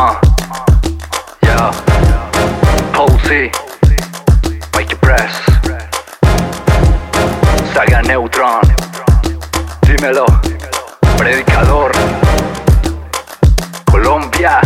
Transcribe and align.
Uh, 0.00 0.14
yeah. 1.42 1.72
Posey, 2.92 3.50
Press, 5.00 5.34
Saga 7.74 8.00
Neutron, 8.02 8.60
dímelo, 9.82 10.24
predicador, 11.16 11.90
Colombia. 13.90 14.60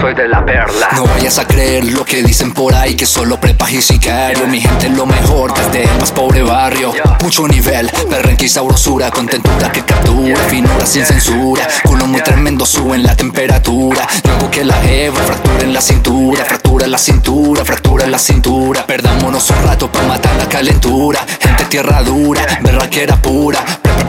Soy 0.00 0.14
de 0.14 0.28
la 0.28 0.42
perla. 0.42 0.88
No 0.96 1.04
vayas 1.04 1.38
a 1.38 1.46
creer 1.46 1.84
lo 1.84 2.06
que 2.06 2.22
dicen 2.22 2.52
por 2.52 2.74
ahí, 2.74 2.94
que 2.94 3.04
solo 3.04 3.38
prepa 3.38 3.70
y 3.70 3.82
sicario. 3.82 4.46
Mi 4.46 4.58
gente 4.58 4.86
es 4.86 4.96
lo 4.96 5.04
mejor 5.04 5.52
desde 5.52 5.84
el 5.84 5.98
más 6.00 6.10
pobre 6.10 6.42
barrio. 6.42 6.92
Mucho 7.22 7.46
nivel, 7.46 7.90
perrenque 8.08 8.46
y 8.46 8.48
sabrosura, 8.48 9.10
contentura 9.10 9.70
que 9.70 9.84
captura, 9.84 10.36
finura 10.48 10.86
sin 10.86 11.04
censura. 11.04 11.68
Culo 11.84 12.06
muy 12.06 12.22
tremendo, 12.22 12.64
suben 12.64 13.02
la 13.02 13.14
temperatura. 13.14 14.06
Luego 14.24 14.50
que 14.50 14.64
la 14.64 14.82
hebra 14.90 15.22
fractura 15.22 15.64
en 15.64 15.74
la 15.74 15.82
cintura, 15.82 16.44
fractura 16.46 16.86
en 16.86 16.92
la 16.92 16.98
cintura, 16.98 17.64
fractura 17.64 18.04
en 18.04 18.12
la 18.12 18.18
cintura. 18.18 18.86
Perdámonos 18.86 19.50
un 19.50 19.62
rato 19.64 19.92
para 19.92 20.06
matar 20.06 20.34
la 20.36 20.48
calentura. 20.48 21.20
Gente 21.40 21.64
tierra 21.66 22.02
dura, 22.02 22.40
berraquera 22.62 23.20
pura. 23.20 23.58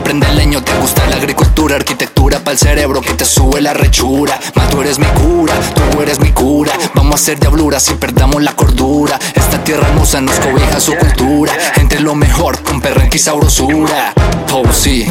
Prende 0.04 0.26
el 0.26 0.36
leño, 0.36 0.62
te 0.62 0.72
gusta 0.74 1.06
la 1.08 1.16
agricultura, 1.16 1.76
arquitectura 1.76 2.38
para 2.40 2.52
el 2.52 2.58
cerebro 2.58 3.00
que 3.00 3.14
te 3.14 3.24
sube 3.24 3.60
la 3.60 3.72
rechura. 3.72 4.38
Ma, 4.54 4.68
tú 4.68 4.80
eres 4.80 4.98
mi 4.98 5.06
cura, 5.06 5.54
tú 5.92 6.02
eres 6.02 6.18
mi 6.20 6.32
cura. 6.32 6.72
Vamos 6.94 7.12
a 7.12 7.14
hacer 7.16 7.38
diablura 7.38 7.78
si 7.78 7.94
perdamos 7.94 8.42
la 8.42 8.54
cordura. 8.54 9.18
Esta 9.34 9.62
tierra 9.62 9.86
hermosa 9.88 10.20
nos 10.20 10.34
cobija 10.40 10.80
su 10.80 10.94
cultura. 10.96 11.52
Entre 11.76 12.00
lo 12.00 12.14
mejor 12.14 12.62
con 12.62 12.80
perrenque 12.80 13.16
y 13.16 13.20
sabrosura. 13.20 14.12
Oh, 14.54 14.70
sí, 14.70 15.06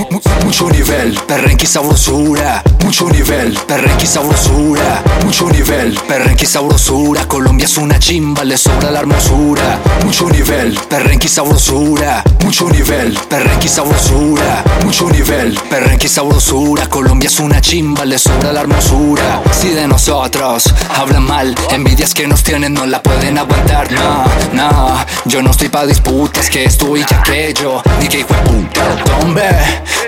mucho 0.46 0.70
nivel, 0.70 1.18
perrenque 1.28 1.64
y 1.64 1.68
sabrosura. 1.68 2.62
Mucho 2.84 3.10
nivel, 3.10 3.58
perrenque 3.68 4.04
y 4.04 4.08
sabrosura. 4.08 5.04
Mucho 5.26 5.50
nivel, 5.50 5.98
perrenque 6.08 6.44
y 6.44 6.48
sabrosura. 6.48 7.28
Colombia 7.28 7.66
es 7.66 7.78
una 7.78 7.98
chimba, 7.98 8.44
le 8.44 8.58
sobra 8.58 8.92
la 8.92 9.00
hermosura. 9.00 9.80
Mucho 10.06 10.30
nivel, 10.30 10.78
perrenque 10.88 11.26
y 11.26 11.30
sabrosura. 11.30 12.24
Mucho 12.44 12.70
nivel, 12.70 13.18
perrenque 13.30 13.66
y 13.66 13.70
sabrosura. 13.70 14.64
Mucho 14.84 15.10
nivel, 15.10 15.58
perrenque 15.70 16.08
sabrosura. 16.08 16.88
Colombia 16.88 17.28
es 17.28 17.40
una 17.40 17.62
chimba, 17.62 18.06
le 18.06 18.18
sobra 18.18 18.52
la 18.52 18.62
hermosura. 18.62 19.42
Si 19.52 19.70
de 19.70 19.88
nosotros 19.88 20.74
hablan 20.90 21.24
mal, 21.24 21.56
envidias 21.72 22.14
que 22.14 22.28
nos 22.28 22.44
tienen 22.44 22.74
no 22.74 22.86
la 22.86 23.02
pueden 23.02 23.38
aguantar. 23.38 23.92
No, 23.92 24.26
no, 24.54 25.06
yo 25.26 25.42
no 25.42 25.52
estoy 25.52 25.70
pa' 25.70 25.86
disputas, 25.86 26.50
que 26.50 26.66
esto 26.66 26.98
y 26.98 27.04
que 27.04 27.16
aquello. 27.16 27.82
Ni 28.00 28.08
que 28.08 28.20
hijo 28.20 28.34
de 28.34 28.42
puta, 28.42 29.04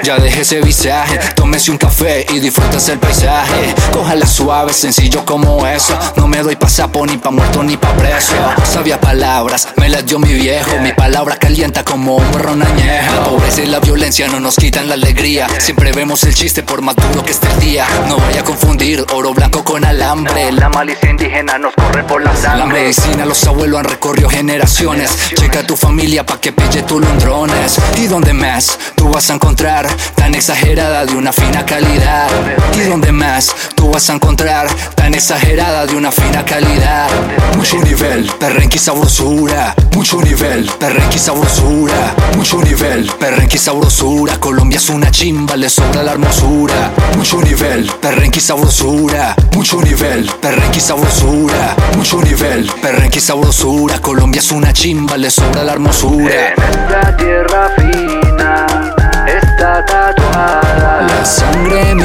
ya 0.03 0.17
deje 0.17 0.41
ese 0.41 0.61
visaje. 0.61 1.19
Tómese 1.35 1.71
un 1.71 1.77
café 1.77 2.25
y 2.29 2.39
disfrutes 2.39 2.89
el 2.89 2.99
paisaje. 2.99 3.73
Cójala 3.91 4.27
suave, 4.27 4.73
sencillo 4.73 5.25
como 5.25 5.65
eso. 5.65 5.97
No 6.17 6.27
me 6.27 6.41
doy 6.43 6.55
pa' 6.55 6.69
sapo, 6.69 7.05
ni 7.05 7.17
pa' 7.17 7.31
muerto, 7.31 7.63
ni 7.63 7.77
pa' 7.77 7.93
preso. 7.93 8.33
Sabía 8.71 8.99
palabras, 8.99 9.69
me 9.77 9.89
las 9.89 10.05
dio 10.05 10.19
mi 10.19 10.33
viejo. 10.33 10.77
Mi 10.81 10.91
palabra 10.93 11.37
calienta 11.37 11.83
como 11.83 12.17
un 12.17 12.31
borrón 12.31 12.61
añejo. 12.61 13.15
La 13.15 13.23
pobreza 13.23 13.61
y 13.61 13.67
la 13.67 13.79
violencia 13.79 14.27
no 14.27 14.39
nos 14.39 14.55
quitan 14.57 14.87
la 14.89 14.95
alegría. 14.95 15.47
Siempre 15.59 15.91
vemos 15.93 16.23
el 16.23 16.35
chiste 16.35 16.63
por 16.63 16.81
más 16.81 16.95
duro 16.95 17.23
que 17.23 17.31
esté 17.31 17.47
el 17.47 17.59
día. 17.59 17.85
No 18.07 18.17
vaya 18.17 18.41
a 18.41 18.43
confundir 18.43 19.05
oro 19.13 19.33
blanco 19.33 19.63
con 19.63 19.85
alambre. 19.85 20.51
La 20.51 20.69
malicia 20.69 21.09
indígena 21.09 21.57
nos 21.57 21.73
corre 21.75 22.03
por 22.03 22.21
la 22.21 22.33
La 22.33 22.37
sangre. 22.37 22.81
medicina 22.81 23.25
los 23.25 23.43
abuelos 23.45 23.79
han 23.79 23.85
recorrido 23.85 24.29
generaciones. 24.29 25.11
Checa 25.35 25.59
a 25.59 25.63
tu 25.63 25.77
familia 25.77 26.25
pa' 26.25 26.39
que 26.41 26.51
pille 26.51 26.83
tus 26.83 27.01
londrones. 27.01 27.77
¿Y 27.97 28.07
dónde 28.07 28.33
más 28.33 28.77
tú 28.95 29.09
vas 29.09 29.29
a 29.29 29.35
encontrar 29.35 29.87
tan 30.15 30.35
exagerada 30.35 31.05
de 31.05 31.15
una 31.15 31.31
fina 31.31 31.65
calidad? 31.65 32.27
¿Y 32.75 32.81
dónde 32.89 33.11
más 33.11 33.55
tú 33.75 33.89
vas 33.89 34.09
a 34.09 34.13
encontrar 34.13 34.67
tan 34.95 35.13
exagerada 35.13 35.85
de 35.85 35.95
una 35.95 36.11
fina 36.11 36.43
calidad? 36.45 37.07
Mucho 37.55 37.77
nivel, 37.79 38.29
perrenque 38.39 38.77
y 38.77 38.79
sabrosura. 38.79 39.75
Mucho 39.95 40.21
nivel, 40.21 40.69
perrenque 40.79 41.15
y 41.15 41.19
sabrosura. 41.19 42.15
Mucho 42.35 42.61
nivel, 42.61 43.11
perrenque 43.19 43.55
y 43.55 43.59
sabrosura. 43.59 44.39
Colombia 44.39 44.77
es 44.77 44.89
una 44.89 45.11
chimba, 45.11 45.55
le 45.55 45.69
sobra 45.69 46.03
la 46.03 46.13
hermosura. 46.13 46.91
Mucho 47.17 47.41
nivel, 47.41 47.91
perrenque 48.01 48.39
y 48.39 48.41
sabrosura. 48.41 49.35
Mucho 49.53 49.81
nivel, 49.81 50.29
perrenque 50.41 50.77
y 50.77 50.81
sabrosura. 50.81 51.75
Mucho 51.95 52.21
nivel, 52.21 52.71
perrenque 52.81 53.19
y 53.19 53.21
sabrosura. 53.21 53.99
Colombia 53.99 54.39
es 54.39 54.51
una 54.51 54.73
chimba, 54.73 55.17
le 55.17 55.29
sobra 55.29 55.63
la 55.63 55.73
hermosura. 55.73 56.53
En 56.53 56.63
esta 56.63 57.17
tierra 57.17 57.71
fina 57.77 58.12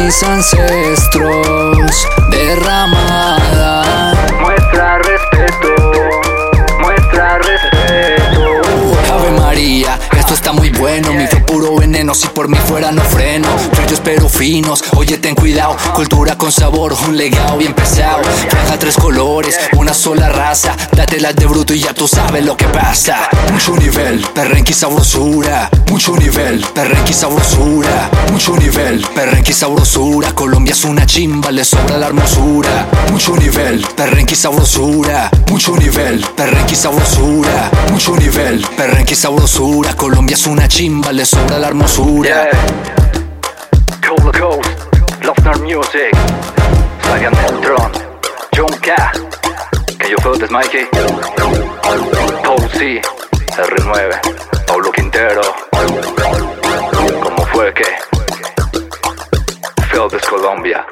mis 0.09 0.23
ancestros 0.23 2.09
derramada. 2.31 4.15
Muestra 4.41 4.97
respeto, 5.01 5.75
muestra 6.81 7.37
respeto. 7.37 8.63
Ave 9.13 9.31
María, 9.33 9.99
esto 10.17 10.33
está 10.33 10.53
muy 10.53 10.71
bueno. 10.71 11.13
Mi 11.13 11.27
fe 11.27 11.41
puro 11.41 11.77
veneno, 11.77 12.15
si 12.15 12.27
por 12.29 12.49
mí 12.49 12.57
fuera 12.57 12.91
no 12.91 13.03
freno. 13.03 13.49
Yo 13.87 13.95
espero 13.95 14.31
finos, 14.31 14.83
oye, 14.97 15.19
ten 15.19 15.35
cuidado. 15.35 15.77
Cultura 15.95 16.39
con 16.39 16.53
sabor, 16.53 16.95
un 17.07 17.15
legado 17.15 17.59
bien 17.59 17.75
pesado. 17.75 18.23
Franja 18.49 18.79
tres 18.79 18.97
colores, 18.97 19.61
una 19.77 19.93
sola 19.93 20.31
raza. 20.31 20.75
Dátelas 20.93 21.37
de 21.37 21.45
bruto 21.45 21.75
y 21.75 21.81
ya 21.81 21.93
tú 21.93 22.09
sabes 22.09 22.43
lo 22.47 22.57
que 22.57 22.67
pasa. 22.69 23.29
Mucho 23.59 23.75
nivel, 23.75 24.25
perrenque 24.33 24.73
sabrosura. 24.73 25.69
Mucho 25.91 26.15
nivel, 26.17 26.65
perrenque 26.73 27.13
sabrosura. 27.13 28.09
Mucho 28.31 28.57
nivel, 28.57 29.05
perrenque 29.13 29.53
sabrosura. 29.53 30.33
Colombia 30.33 30.73
es 30.73 30.85
una 30.85 31.05
chimba, 31.05 31.51
le 31.51 31.65
sobra 31.65 31.99
la 31.99 32.07
hermosura. 32.07 32.87
Mucho 33.11 33.35
nivel, 33.35 33.85
perrenque 33.97 34.37
sabrosura. 34.37 35.29
Mucho 35.51 35.77
nivel, 35.77 36.25
perrenque 36.37 36.77
sabrosura. 36.77 37.69
Mucho 37.91 38.15
nivel, 38.15 38.65
perrenque 38.77 39.17
sabrosura. 39.17 39.93
Colombia 39.97 40.35
es 40.35 40.47
una 40.47 40.69
chimba, 40.69 41.11
le 41.11 41.27
sobra 41.27 41.59
la 41.59 41.67
hermosura. 41.67 42.29
Yeah. 42.29 42.51
Cold 44.07 44.39
Coast, 44.39 44.71
Love 45.25 45.43
Nerd 45.43 45.63
Music, 45.63 46.17
Neutron, 47.11 47.91
John 48.57 48.79
K. 48.81 49.13
Que 49.99 50.11
yo 50.11 50.17
fue 50.23 50.39
de 50.39 50.47
Mikey, 50.47 50.87
Posey, 52.45 53.01
R9, 53.59 54.67
Pablo 54.69 54.93
Quintero. 54.93 55.41
¿Cómo 57.21 57.45
fue 57.47 57.75
que? 57.75 57.85
Feldes 59.91 60.25
Colombia. 60.27 60.87